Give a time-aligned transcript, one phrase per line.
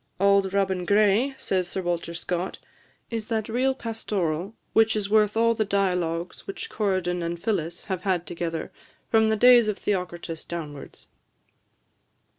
[0.19, 2.57] "'Auld Robin Gray,'" says Sir Walter Scott,
[3.11, 8.01] "is that real pastoral which is worth all the dialogues which Corydon and Phillis have
[8.01, 8.71] had together,
[9.11, 11.07] from the days of Theocritus downwards."